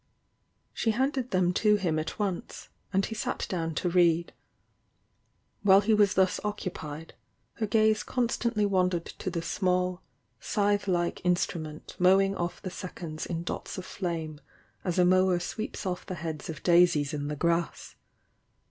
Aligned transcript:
She 0.73 0.89
handed 0.89 1.29
them 1.29 1.53
to 1.53 1.75
him 1.75 1.99
at 1.99 2.17
once, 2.17 2.69
and 2.91 3.05
he 3.05 3.13
sat 3.13 3.45
down 3.47 3.75
to 3.75 3.87
read. 3.91 4.33
While 5.61 5.81
he 5.81 5.93
was 5.93 6.15
thus 6.15 6.39
occupied, 6.43 7.13
her 7.57 7.67
gaze 7.67 8.01
con 8.01 8.27
stantly 8.27 8.65
wandered 8.67 9.05
to 9.05 9.29
the 9.29 9.43
small, 9.43 10.01
scythe 10.39 10.87
like 10.87 11.21
instru 11.23 11.61
ment 11.61 11.97
mowing 11.99 12.35
off 12.35 12.63
the 12.63 12.71
seconds 12.71 13.27
in 13.27 13.43
dots 13.43 13.77
of 13.77 13.85
flame 13.85 14.41
as 14.83 14.97
a 14.97 15.05
mower 15.05 15.37
sweeps 15.39 15.85
off 15.85 16.03
the 16.07 16.15
heads 16.15 16.49
of 16.49 16.63
daisies 16.63 17.13
in 17.13 17.27
the 17.27 17.35
grass. 17.35 17.93